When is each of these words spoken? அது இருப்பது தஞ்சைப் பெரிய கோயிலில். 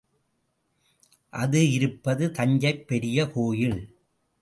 அது 1.33 1.71
இருப்பது 1.71 2.31
தஞ்சைப் 2.31 2.87
பெரிய 2.87 3.29
கோயிலில். 3.31 3.81